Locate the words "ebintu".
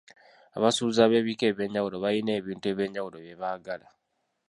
2.39-2.65